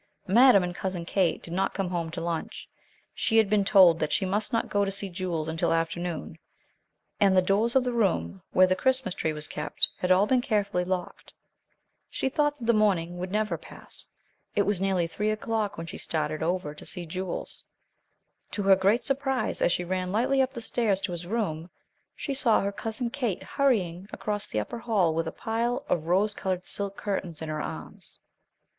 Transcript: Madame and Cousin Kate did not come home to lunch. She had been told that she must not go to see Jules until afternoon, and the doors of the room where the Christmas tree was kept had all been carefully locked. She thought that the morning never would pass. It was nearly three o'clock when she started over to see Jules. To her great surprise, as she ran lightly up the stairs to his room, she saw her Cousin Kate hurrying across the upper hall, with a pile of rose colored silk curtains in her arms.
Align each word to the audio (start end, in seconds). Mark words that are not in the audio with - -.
Madame 0.25 0.63
and 0.63 0.73
Cousin 0.73 1.05
Kate 1.05 1.43
did 1.43 1.53
not 1.53 1.75
come 1.75 1.87
home 1.91 2.09
to 2.09 2.19
lunch. 2.21 2.67
She 3.13 3.37
had 3.37 3.51
been 3.51 3.63
told 3.63 3.99
that 3.99 4.11
she 4.11 4.25
must 4.25 4.51
not 4.51 4.67
go 4.67 4.83
to 4.83 4.89
see 4.89 5.09
Jules 5.09 5.47
until 5.47 5.71
afternoon, 5.71 6.39
and 7.19 7.37
the 7.37 7.41
doors 7.43 7.75
of 7.75 7.83
the 7.83 7.93
room 7.93 8.41
where 8.51 8.65
the 8.65 8.75
Christmas 8.75 9.13
tree 9.13 9.31
was 9.31 9.47
kept 9.47 9.87
had 9.99 10.09
all 10.09 10.25
been 10.25 10.41
carefully 10.41 10.83
locked. 10.83 11.35
She 12.09 12.29
thought 12.29 12.57
that 12.57 12.65
the 12.65 12.73
morning 12.73 13.19
never 13.29 13.53
would 13.53 13.61
pass. 13.61 14.09
It 14.55 14.63
was 14.63 14.81
nearly 14.81 15.05
three 15.05 15.29
o'clock 15.29 15.77
when 15.77 15.85
she 15.85 15.99
started 15.99 16.41
over 16.41 16.73
to 16.73 16.83
see 16.83 17.05
Jules. 17.05 17.63
To 18.53 18.63
her 18.63 18.75
great 18.75 19.03
surprise, 19.03 19.61
as 19.61 19.71
she 19.71 19.83
ran 19.83 20.11
lightly 20.11 20.41
up 20.41 20.53
the 20.53 20.61
stairs 20.61 20.99
to 21.01 21.11
his 21.11 21.27
room, 21.27 21.69
she 22.15 22.33
saw 22.33 22.61
her 22.61 22.71
Cousin 22.71 23.11
Kate 23.11 23.43
hurrying 23.43 24.07
across 24.11 24.47
the 24.47 24.59
upper 24.59 24.79
hall, 24.79 25.13
with 25.13 25.27
a 25.27 25.31
pile 25.31 25.85
of 25.87 26.07
rose 26.07 26.33
colored 26.33 26.65
silk 26.65 26.97
curtains 26.97 27.39
in 27.43 27.49
her 27.49 27.61
arms. 27.61 28.17